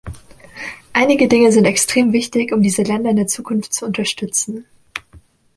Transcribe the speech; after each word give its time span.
Einige 0.93 1.27
Dinge 1.27 1.51
sind 1.51 1.65
extrem 1.65 2.11
wichtig, 2.11 2.53
um 2.53 2.63
diese 2.63 2.81
Länder 2.81 3.11
in 3.11 3.17
der 3.17 3.27
Zukunft 3.27 3.71
zu 3.71 3.85
unterstützen. 3.85 4.65